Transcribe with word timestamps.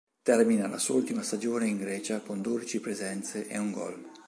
Termina 0.23 0.65
la 0.67 0.79
sua 0.79 0.95
ultima 0.95 1.21
stagione 1.21 1.67
in 1.67 1.77
Grecia 1.77 2.21
con 2.21 2.41
dodici 2.41 2.79
presenze 2.79 3.45
e 3.45 3.59
un 3.59 3.69
gol. 3.71 4.09